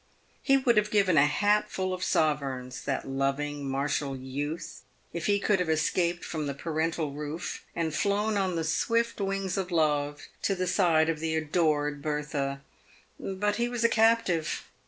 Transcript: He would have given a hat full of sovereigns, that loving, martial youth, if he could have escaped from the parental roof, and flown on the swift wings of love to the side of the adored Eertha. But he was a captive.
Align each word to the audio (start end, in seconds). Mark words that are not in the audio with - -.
He 0.41 0.57
would 0.57 0.77
have 0.77 0.89
given 0.89 1.15
a 1.15 1.27
hat 1.27 1.69
full 1.69 1.93
of 1.93 2.03
sovereigns, 2.03 2.85
that 2.85 3.07
loving, 3.07 3.69
martial 3.69 4.17
youth, 4.17 4.81
if 5.13 5.27
he 5.27 5.37
could 5.39 5.59
have 5.59 5.69
escaped 5.69 6.25
from 6.25 6.47
the 6.47 6.55
parental 6.55 7.11
roof, 7.11 7.63
and 7.75 7.93
flown 7.93 8.35
on 8.35 8.55
the 8.55 8.63
swift 8.63 9.21
wings 9.21 9.57
of 9.57 9.69
love 9.69 10.23
to 10.41 10.55
the 10.55 10.65
side 10.65 11.07
of 11.07 11.19
the 11.19 11.35
adored 11.35 12.01
Eertha. 12.03 12.61
But 13.19 13.57
he 13.57 13.69
was 13.69 13.83
a 13.83 13.89
captive. 13.89 14.63